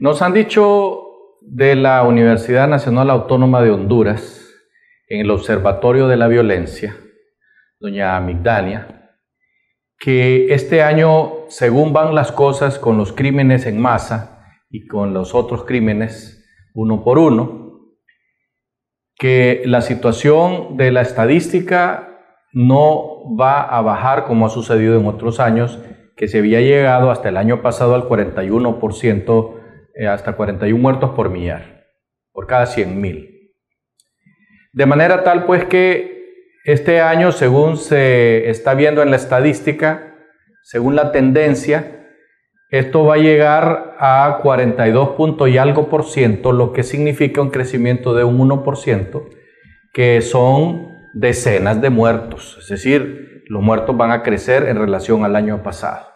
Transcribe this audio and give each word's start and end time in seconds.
Nos 0.00 0.22
han 0.22 0.32
dicho 0.32 1.36
de 1.42 1.76
la 1.76 2.02
Universidad 2.04 2.66
Nacional 2.66 3.10
Autónoma 3.10 3.60
de 3.60 3.70
Honduras, 3.70 4.48
en 5.06 5.20
el 5.20 5.30
Observatorio 5.30 6.08
de 6.08 6.16
la 6.16 6.26
Violencia, 6.26 6.96
doña 7.78 8.18
Migdania, 8.20 9.10
que 9.98 10.54
este 10.54 10.82
año, 10.82 11.40
según 11.48 11.92
van 11.92 12.14
las 12.14 12.32
cosas 12.32 12.78
con 12.78 12.96
los 12.96 13.12
crímenes 13.12 13.66
en 13.66 13.78
masa 13.78 14.42
y 14.70 14.86
con 14.86 15.12
los 15.12 15.34
otros 15.34 15.64
crímenes 15.64 16.48
uno 16.72 17.04
por 17.04 17.18
uno, 17.18 17.90
que 19.18 19.60
la 19.66 19.82
situación 19.82 20.78
de 20.78 20.92
la 20.92 21.02
estadística 21.02 22.22
no 22.54 23.36
va 23.38 23.60
a 23.60 23.82
bajar 23.82 24.24
como 24.24 24.46
ha 24.46 24.48
sucedido 24.48 24.98
en 24.98 25.06
otros 25.06 25.40
años, 25.40 25.78
que 26.16 26.26
se 26.26 26.38
había 26.38 26.62
llegado 26.62 27.10
hasta 27.10 27.28
el 27.28 27.36
año 27.36 27.60
pasado 27.60 27.94
al 27.94 28.08
41% 28.08 29.59
eh, 29.94 30.06
hasta 30.06 30.32
41 30.32 30.80
muertos 30.80 31.10
por 31.10 31.30
millar, 31.30 31.86
por 32.32 32.46
cada 32.46 32.66
100 32.66 33.00
mil. 33.00 33.52
De 34.72 34.86
manera 34.86 35.24
tal 35.24 35.46
pues 35.46 35.64
que 35.64 36.20
este 36.64 37.00
año, 37.00 37.32
según 37.32 37.76
se 37.76 38.50
está 38.50 38.74
viendo 38.74 39.02
en 39.02 39.10
la 39.10 39.16
estadística, 39.16 40.14
según 40.62 40.94
la 40.94 41.10
tendencia, 41.10 42.00
esto 42.70 43.04
va 43.04 43.14
a 43.14 43.18
llegar 43.18 43.96
a 43.98 44.38
42 44.42 45.10
puntos 45.10 45.48
y 45.48 45.58
algo 45.58 45.88
por 45.88 46.04
ciento, 46.04 46.52
lo 46.52 46.72
que 46.72 46.84
significa 46.84 47.42
un 47.42 47.50
crecimiento 47.50 48.14
de 48.14 48.22
un 48.22 48.38
1%, 48.38 49.28
que 49.92 50.20
son 50.20 50.88
decenas 51.14 51.80
de 51.80 51.90
muertos. 51.90 52.58
Es 52.60 52.68
decir, 52.68 53.42
los 53.48 53.62
muertos 53.62 53.96
van 53.96 54.12
a 54.12 54.22
crecer 54.22 54.68
en 54.68 54.78
relación 54.78 55.24
al 55.24 55.34
año 55.34 55.62
pasado. 55.64 56.06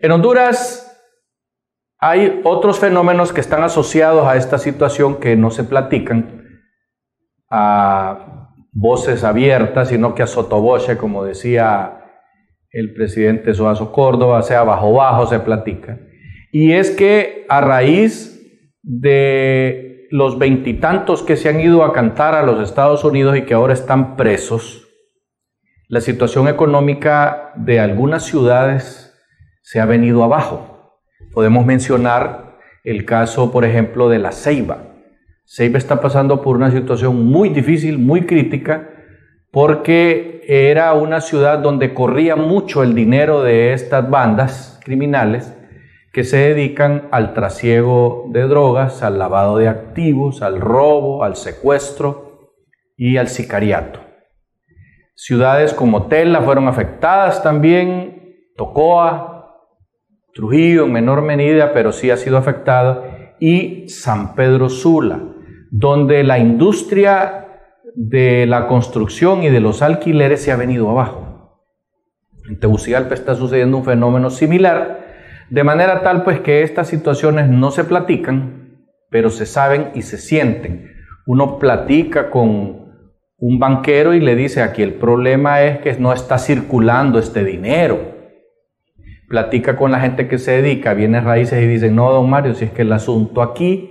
En 0.00 0.12
Honduras 0.12 0.93
hay 2.06 2.42
otros 2.44 2.80
fenómenos 2.80 3.32
que 3.32 3.40
están 3.40 3.62
asociados 3.62 4.26
a 4.26 4.36
esta 4.36 4.58
situación 4.58 5.20
que 5.20 5.36
no 5.36 5.50
se 5.50 5.64
platican 5.64 6.60
a 7.50 8.50
voces 8.72 9.24
abiertas, 9.24 9.88
sino 9.88 10.14
que 10.14 10.22
a 10.22 10.26
sotoboche, 10.26 10.98
como 10.98 11.24
decía 11.24 12.04
el 12.70 12.92
presidente 12.92 13.54
Soazo 13.54 13.90
Córdoba, 13.90 14.42
sea 14.42 14.64
bajo 14.64 14.92
bajo 14.92 15.26
se 15.26 15.38
platica. 15.40 15.98
Y 16.52 16.72
es 16.72 16.90
que 16.90 17.46
a 17.48 17.62
raíz 17.62 18.38
de 18.82 20.06
los 20.10 20.38
veintitantos 20.38 21.22
que 21.22 21.36
se 21.36 21.48
han 21.48 21.58
ido 21.58 21.84
a 21.84 21.94
cantar 21.94 22.34
a 22.34 22.42
los 22.42 22.60
Estados 22.60 23.02
Unidos 23.02 23.34
y 23.34 23.46
que 23.46 23.54
ahora 23.54 23.72
están 23.72 24.16
presos, 24.16 24.86
la 25.88 26.02
situación 26.02 26.48
económica 26.48 27.54
de 27.56 27.80
algunas 27.80 28.24
ciudades 28.24 29.18
se 29.62 29.80
ha 29.80 29.86
venido 29.86 30.22
abajo. 30.22 30.73
Podemos 31.34 31.66
mencionar 31.66 32.58
el 32.84 33.04
caso, 33.04 33.50
por 33.50 33.64
ejemplo, 33.64 34.08
de 34.08 34.20
la 34.20 34.30
Ceiba. 34.30 34.94
Ceiba 35.44 35.78
está 35.78 36.00
pasando 36.00 36.40
por 36.40 36.56
una 36.56 36.70
situación 36.70 37.26
muy 37.26 37.48
difícil, 37.48 37.98
muy 37.98 38.24
crítica, 38.24 38.90
porque 39.50 40.44
era 40.46 40.92
una 40.92 41.20
ciudad 41.20 41.58
donde 41.58 41.92
corría 41.92 42.36
mucho 42.36 42.84
el 42.84 42.94
dinero 42.94 43.42
de 43.42 43.72
estas 43.72 44.08
bandas 44.08 44.80
criminales 44.84 45.52
que 46.12 46.22
se 46.22 46.36
dedican 46.36 47.08
al 47.10 47.34
trasiego 47.34 48.26
de 48.28 48.42
drogas, 48.42 49.02
al 49.02 49.18
lavado 49.18 49.58
de 49.58 49.66
activos, 49.66 50.40
al 50.40 50.60
robo, 50.60 51.24
al 51.24 51.34
secuestro 51.34 52.52
y 52.96 53.16
al 53.16 53.26
sicariato. 53.26 53.98
Ciudades 55.16 55.74
como 55.74 56.06
Tela 56.06 56.42
fueron 56.42 56.68
afectadas 56.68 57.42
también, 57.42 58.52
Tocoa, 58.56 59.33
Trujillo 60.34 60.86
en 60.86 60.92
menor 60.92 61.22
medida, 61.22 61.72
pero 61.72 61.92
sí 61.92 62.10
ha 62.10 62.16
sido 62.16 62.36
afectado, 62.36 63.04
y 63.38 63.88
San 63.88 64.34
Pedro 64.34 64.68
Sula, 64.68 65.20
donde 65.70 66.24
la 66.24 66.38
industria 66.38 67.46
de 67.94 68.44
la 68.46 68.66
construcción 68.66 69.44
y 69.44 69.50
de 69.50 69.60
los 69.60 69.80
alquileres 69.80 70.42
se 70.42 70.50
ha 70.50 70.56
venido 70.56 70.90
abajo. 70.90 71.60
En 72.48 72.58
Tegucigalpa 72.58 73.14
está 73.14 73.36
sucediendo 73.36 73.76
un 73.76 73.84
fenómeno 73.84 74.28
similar, 74.28 75.04
de 75.50 75.62
manera 75.62 76.02
tal 76.02 76.24
pues 76.24 76.40
que 76.40 76.62
estas 76.62 76.88
situaciones 76.88 77.48
no 77.48 77.70
se 77.70 77.84
platican, 77.84 78.86
pero 79.10 79.30
se 79.30 79.46
saben 79.46 79.92
y 79.94 80.02
se 80.02 80.18
sienten. 80.18 80.90
Uno 81.26 81.60
platica 81.60 82.30
con 82.30 82.92
un 83.38 83.58
banquero 83.60 84.14
y 84.14 84.20
le 84.20 84.34
dice, 84.34 84.62
aquí 84.62 84.82
el 84.82 84.94
problema 84.94 85.62
es 85.62 85.78
que 85.78 85.94
no 86.00 86.12
está 86.12 86.38
circulando 86.38 87.20
este 87.20 87.44
dinero 87.44 88.13
platica 89.28 89.76
con 89.76 89.92
la 89.92 90.00
gente 90.00 90.28
que 90.28 90.38
se 90.38 90.62
dedica 90.62 90.90
a 90.90 90.94
bienes 90.94 91.24
raíces 91.24 91.62
y 91.62 91.66
dicen, 91.66 91.96
no, 91.96 92.10
don 92.10 92.28
Mario, 92.28 92.54
si 92.54 92.66
es 92.66 92.70
que 92.70 92.82
el 92.82 92.92
asunto 92.92 93.42
aquí 93.42 93.90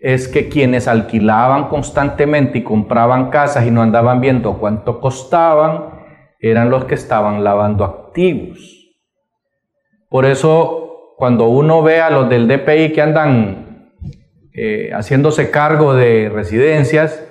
es 0.00 0.26
que 0.26 0.48
quienes 0.48 0.88
alquilaban 0.88 1.68
constantemente 1.68 2.58
y 2.58 2.62
compraban 2.62 3.30
casas 3.30 3.66
y 3.66 3.70
no 3.70 3.82
andaban 3.82 4.20
viendo 4.20 4.58
cuánto 4.58 5.00
costaban, 5.00 6.02
eran 6.40 6.70
los 6.70 6.86
que 6.86 6.96
estaban 6.96 7.44
lavando 7.44 7.84
activos. 7.84 8.58
Por 10.08 10.26
eso, 10.26 11.14
cuando 11.16 11.48
uno 11.48 11.82
ve 11.82 12.00
a 12.00 12.10
los 12.10 12.28
del 12.28 12.48
DPI 12.48 12.92
que 12.92 13.00
andan 13.00 13.92
eh, 14.52 14.90
haciéndose 14.92 15.52
cargo 15.52 15.94
de 15.94 16.28
residencias 16.28 17.24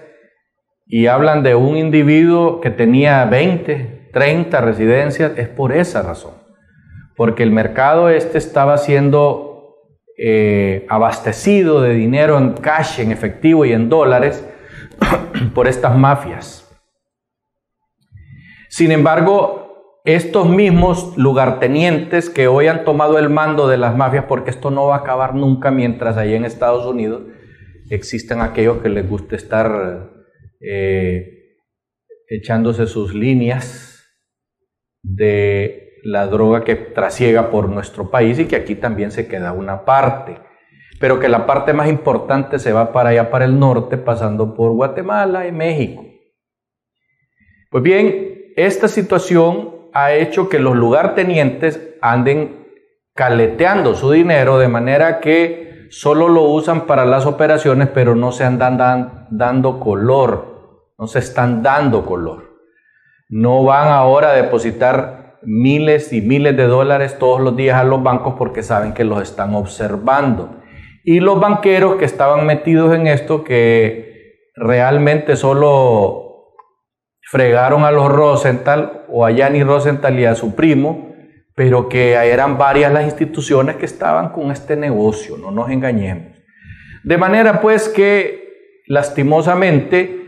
y 0.87 1.07
hablan 1.07 1.43
de 1.43 1.55
un 1.55 1.75
individuo 1.75 2.61
que 2.61 2.69
tenía 2.69 3.25
20, 3.25 4.09
30 4.13 4.61
residencias, 4.61 5.33
es 5.37 5.49
por 5.49 5.73
esa 5.73 6.01
razón 6.01 6.40
porque 7.15 7.43
el 7.43 7.51
mercado 7.51 8.09
este 8.09 8.37
estaba 8.37 8.77
siendo 8.77 9.77
eh, 10.17 10.85
abastecido 10.89 11.81
de 11.81 11.93
dinero 11.93 12.37
en 12.37 12.53
cash, 12.53 12.99
en 12.99 13.11
efectivo 13.11 13.65
y 13.65 13.73
en 13.73 13.89
dólares 13.89 14.47
por 15.55 15.67
estas 15.67 15.97
mafias. 15.97 16.67
Sin 18.69 18.91
embargo, 18.91 19.99
estos 20.05 20.49
mismos 20.49 21.17
lugartenientes 21.17 22.29
que 22.29 22.47
hoy 22.47 22.67
han 22.67 22.85
tomado 22.85 23.19
el 23.19 23.29
mando 23.29 23.67
de 23.67 23.77
las 23.77 23.95
mafias, 23.95 24.25
porque 24.25 24.49
esto 24.49 24.71
no 24.71 24.87
va 24.87 24.95
a 24.95 24.99
acabar 24.99 25.35
nunca 25.35 25.71
mientras 25.71 26.17
allá 26.17 26.35
en 26.35 26.45
Estados 26.45 26.85
Unidos 26.85 27.23
existen 27.89 28.41
aquellos 28.41 28.77
que 28.81 28.89
les 28.89 29.07
gusta 29.07 29.35
estar 29.35 30.09
eh, 30.61 31.57
echándose 32.27 32.87
sus 32.87 33.13
líneas 33.13 34.07
de 35.03 35.80
la 36.03 36.27
droga 36.27 36.63
que 36.63 36.75
trasiega 36.75 37.49
por 37.49 37.69
nuestro 37.69 38.09
país 38.09 38.39
y 38.39 38.45
que 38.45 38.55
aquí 38.55 38.75
también 38.75 39.11
se 39.11 39.27
queda 39.27 39.53
una 39.53 39.85
parte, 39.85 40.39
pero 40.99 41.19
que 41.19 41.29
la 41.29 41.45
parte 41.45 41.73
más 41.73 41.89
importante 41.89 42.59
se 42.59 42.73
va 42.73 42.91
para 42.91 43.09
allá, 43.09 43.29
para 43.31 43.45
el 43.45 43.59
norte, 43.59 43.97
pasando 43.97 44.53
por 44.53 44.71
Guatemala 44.71 45.47
y 45.47 45.51
México. 45.51 46.03
Pues 47.69 47.83
bien, 47.83 48.53
esta 48.55 48.87
situación 48.87 49.89
ha 49.93 50.13
hecho 50.13 50.49
que 50.49 50.59
los 50.59 50.75
lugartenientes 50.75 51.95
anden 52.01 52.67
caleteando 53.13 53.95
su 53.95 54.11
dinero 54.11 54.57
de 54.57 54.67
manera 54.67 55.19
que 55.19 55.87
solo 55.89 56.29
lo 56.29 56.43
usan 56.43 56.87
para 56.87 57.05
las 57.05 57.25
operaciones, 57.25 57.89
pero 57.93 58.15
no 58.15 58.31
se 58.31 58.43
andan 58.43 59.27
dando 59.29 59.79
color, 59.79 60.93
no 60.97 61.07
se 61.07 61.19
están 61.19 61.61
dando 61.61 62.05
color. 62.05 62.51
No 63.29 63.63
van 63.63 63.87
ahora 63.87 64.31
a 64.31 64.33
depositar 64.33 65.30
miles 65.43 66.13
y 66.13 66.21
miles 66.21 66.55
de 66.55 66.63
dólares 66.63 67.17
todos 67.17 67.41
los 67.41 67.55
días 67.55 67.77
a 67.77 67.83
los 67.83 68.03
bancos 68.03 68.35
porque 68.37 68.63
saben 68.63 68.93
que 68.93 69.03
los 69.03 69.21
están 69.21 69.55
observando. 69.55 70.57
Y 71.03 71.19
los 71.19 71.39
banqueros 71.39 71.95
que 71.95 72.05
estaban 72.05 72.45
metidos 72.45 72.93
en 72.93 73.07
esto, 73.07 73.43
que 73.43 74.51
realmente 74.55 75.35
solo 75.35 76.53
fregaron 77.23 77.85
a 77.85 77.91
los 77.91 78.11
Rosenthal 78.11 79.05
o 79.09 79.25
a 79.25 79.31
Yanni 79.31 79.63
Rosenthal 79.63 80.19
y 80.19 80.25
a 80.25 80.35
su 80.35 80.55
primo, 80.55 81.15
pero 81.55 81.89
que 81.89 82.13
eran 82.13 82.57
varias 82.57 82.91
las 82.91 83.05
instituciones 83.05 83.77
que 83.77 83.85
estaban 83.85 84.29
con 84.29 84.51
este 84.51 84.75
negocio, 84.75 85.37
no 85.37 85.51
nos 85.51 85.69
engañemos. 85.69 86.37
De 87.03 87.17
manera 87.17 87.61
pues 87.61 87.89
que 87.89 88.83
lastimosamente 88.87 90.19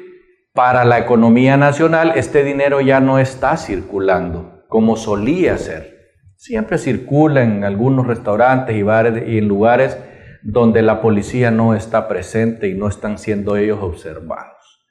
para 0.53 0.85
la 0.85 0.99
economía 0.99 1.57
nacional 1.57 2.13
este 2.15 2.43
dinero 2.43 2.81
ya 2.81 2.99
no 2.99 3.19
está 3.19 3.57
circulando 3.57 4.52
como 4.73 4.97
solía 4.97 5.55
ser. 5.59 6.15
Siempre 6.35 6.79
circula 6.79 7.43
en 7.43 7.63
algunos 7.63 8.07
restaurantes 8.07 8.75
y 8.75 8.81
bares 8.81 9.21
y 9.27 9.37
en 9.37 9.47
lugares 9.47 9.99
donde 10.41 10.81
la 10.81 10.99
policía 10.99 11.51
no 11.51 11.75
está 11.75 12.07
presente 12.07 12.69
y 12.69 12.73
no 12.73 12.87
están 12.87 13.19
siendo 13.19 13.55
ellos 13.55 13.77
observados. 13.83 14.83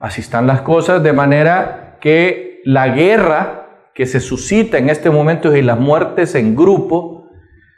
Así 0.00 0.20
están 0.20 0.48
las 0.48 0.62
cosas 0.62 1.00
de 1.00 1.12
manera 1.12 1.98
que 2.00 2.60
la 2.64 2.88
guerra 2.88 3.92
que 3.94 4.04
se 4.04 4.18
suscita 4.18 4.78
en 4.78 4.90
este 4.90 5.10
momento 5.10 5.54
y 5.54 5.62
las 5.62 5.78
muertes 5.78 6.34
en 6.34 6.56
grupo 6.56 7.30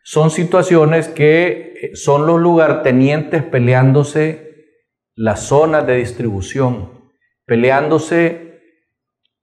son 0.02 0.30
situaciones 0.30 1.08
que 1.08 1.74
eh, 1.82 1.96
son 1.96 2.26
los 2.26 2.40
lugartenientes 2.40 3.42
peleándose 3.42 4.70
las 5.14 5.40
zonas 5.40 5.86
de 5.86 5.96
distribución, 5.96 7.10
peleándose 7.44 8.62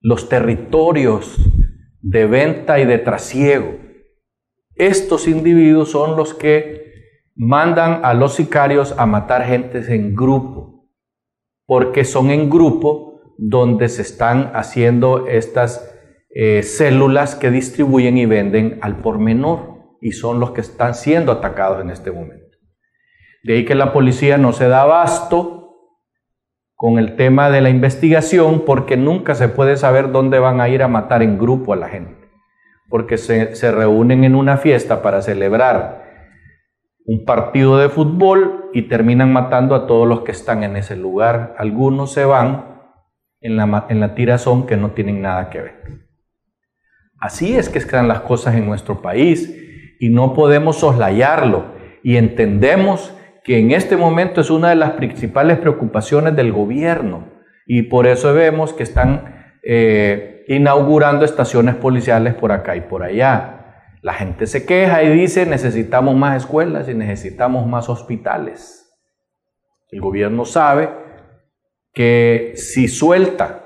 los 0.02 0.28
territorios 0.28 1.38
de 2.10 2.26
venta 2.26 2.80
y 2.80 2.86
de 2.86 3.00
trasiego. 3.00 3.76
Estos 4.76 5.28
individuos 5.28 5.92
son 5.92 6.16
los 6.16 6.34
que 6.34 6.88
mandan 7.36 8.06
a 8.06 8.14
los 8.14 8.36
sicarios 8.36 8.96
a 8.98 9.06
matar 9.06 9.44
gente 9.44 9.80
en 9.94 10.16
grupo, 10.16 10.90
porque 11.66 12.06
son 12.06 12.32
en 12.32 12.50
grupo 12.50 13.34
donde 13.38 13.90
se 13.90 14.04
están 14.04 14.52
haciendo 14.54 15.28
estas 15.28 15.94
eh, 16.30 16.64
células 16.64 17.36
que 17.36 17.52
distribuyen 17.52 18.18
y 18.18 18.26
venden 18.26 18.80
al 18.82 19.00
por 19.02 19.20
menor 19.20 19.98
y 20.02 20.12
son 20.14 20.40
los 20.40 20.52
que 20.52 20.62
están 20.62 20.96
siendo 20.96 21.32
atacados 21.32 21.82
en 21.82 21.90
este 21.90 22.12
momento. 22.12 22.58
De 23.44 23.56
ahí 23.56 23.66
que 23.66 23.76
la 23.76 23.92
policía 23.92 24.38
no 24.38 24.54
se 24.54 24.68
da 24.68 24.84
abasto 24.84 25.57
con 26.78 27.00
el 27.00 27.16
tema 27.16 27.50
de 27.50 27.60
la 27.60 27.70
investigación 27.70 28.64
porque 28.64 28.98
nunca 28.98 29.34
se 29.34 29.50
puede 29.50 29.78
saber 29.78 30.12
dónde 30.12 30.38
van 30.38 30.62
a 30.62 30.70
ir 30.70 30.84
a 30.84 30.88
matar 30.88 31.24
en 31.24 31.40
grupo 31.40 31.74
a 31.74 31.76
la 31.76 31.90
gente. 31.90 32.30
Porque 32.88 33.18
se, 33.18 33.72
reúnen 33.72 34.24
en 34.24 34.36
una 34.36 34.58
fiesta 34.58 35.02
para 35.02 35.24
celebrar 35.24 36.06
un 37.04 37.26
partido 37.26 37.80
de 37.80 37.90
fútbol 37.90 38.70
y 38.74 38.84
terminan 38.84 39.34
matando 39.34 39.74
a 39.74 39.88
todos 39.88 40.08
los 40.08 40.22
que 40.22 40.32
están 40.32 40.64
en 40.64 40.78
ese 40.78 40.96
lugar. 40.96 41.56
Algunos 41.58 42.14
se 42.14 42.26
van 42.26 42.84
en 43.42 43.58
la, 43.58 43.88
en 43.90 44.00
la 44.00 44.14
tirazón 44.14 44.68
que 44.68 44.78
no 44.78 44.92
tienen 44.92 45.20
nada 45.20 45.50
que 45.50 45.62
ver. 45.62 46.08
Así 47.20 47.58
es 47.58 47.70
que 47.70 47.80
están 47.80 48.08
las 48.08 48.22
cosas 48.22 48.54
en 48.54 48.68
nuestro 48.68 49.02
país 49.02 49.52
y 50.00 50.10
no 50.10 50.36
podemos 50.36 50.78
soslayarlo 50.78 51.66
y 52.04 52.18
entendemos 52.18 53.17
que 53.48 53.60
en 53.60 53.72
este 53.72 53.96
momento 53.96 54.42
es 54.42 54.50
una 54.50 54.70
de 54.70 54.76
las 54.76 54.92
principales 54.92 55.58
preocupaciones 55.58 56.36
del 56.36 56.52
gobierno 56.52 57.30
y 57.66 57.84
por 57.84 58.06
eso 58.06 58.34
vemos 58.34 58.74
que 58.74 58.84
están 58.84 59.56
eh, 59.64 60.44
inaugurando 60.50 61.24
estaciones 61.24 61.76
policiales 61.76 62.34
por 62.34 62.52
acá 62.52 62.76
y 62.76 62.82
por 62.82 63.04
allá. 63.04 63.94
La 64.02 64.14
gente 64.14 64.48
se 64.48 64.66
queja 64.66 65.02
y 65.02 65.18
dice 65.18 65.46
necesitamos 65.46 66.14
más 66.18 66.36
escuelas 66.36 66.90
y 66.90 66.94
necesitamos 66.94 67.66
más 67.66 67.88
hospitales. 67.88 68.94
El 69.92 70.02
gobierno 70.02 70.44
sabe 70.44 70.90
que 71.94 72.52
si 72.56 72.90
suelta 72.90 73.64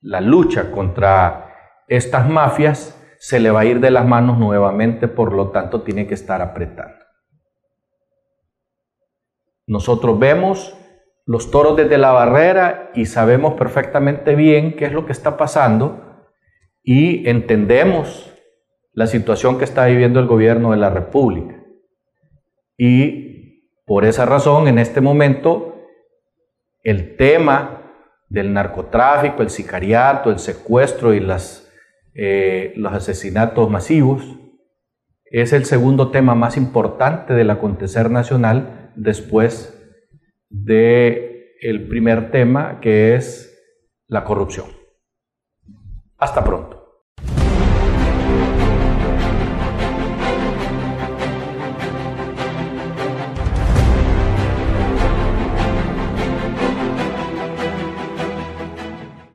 la 0.00 0.20
lucha 0.20 0.72
contra 0.72 1.54
estas 1.86 2.28
mafias, 2.28 3.00
se 3.20 3.38
le 3.38 3.52
va 3.52 3.60
a 3.60 3.64
ir 3.64 3.78
de 3.78 3.92
las 3.92 4.04
manos 4.04 4.38
nuevamente, 4.38 5.06
por 5.06 5.32
lo 5.32 5.50
tanto 5.50 5.82
tiene 5.82 6.08
que 6.08 6.14
estar 6.14 6.42
apretando. 6.42 7.09
Nosotros 9.66 10.18
vemos 10.18 10.76
los 11.26 11.50
toros 11.50 11.76
desde 11.76 11.98
la 11.98 12.12
barrera 12.12 12.90
y 12.94 13.06
sabemos 13.06 13.54
perfectamente 13.54 14.34
bien 14.34 14.76
qué 14.76 14.86
es 14.86 14.92
lo 14.92 15.06
que 15.06 15.12
está 15.12 15.36
pasando 15.36 16.26
y 16.82 17.28
entendemos 17.28 18.34
la 18.92 19.06
situación 19.06 19.58
que 19.58 19.64
está 19.64 19.86
viviendo 19.86 20.18
el 20.18 20.26
gobierno 20.26 20.72
de 20.72 20.78
la 20.78 20.90
República. 20.90 21.56
Y 22.76 23.68
por 23.86 24.04
esa 24.04 24.26
razón, 24.26 24.68
en 24.68 24.78
este 24.78 25.00
momento, 25.00 25.76
el 26.82 27.16
tema 27.16 27.92
del 28.28 28.52
narcotráfico, 28.52 29.42
el 29.42 29.50
sicariato, 29.50 30.30
el 30.30 30.38
secuestro 30.38 31.14
y 31.14 31.26
eh, 32.14 32.72
los 32.76 32.92
asesinatos 32.92 33.68
masivos 33.68 34.24
es 35.26 35.52
el 35.52 35.64
segundo 35.64 36.10
tema 36.10 36.34
más 36.34 36.56
importante 36.56 37.34
del 37.34 37.50
acontecer 37.50 38.10
nacional 38.10 38.79
después 38.96 39.76
de 40.48 41.56
el 41.60 41.88
primer 41.88 42.30
tema 42.30 42.80
que 42.80 43.14
es 43.14 43.46
la 44.06 44.24
corrupción. 44.24 44.66
Hasta 46.16 46.44
pronto. 46.44 46.79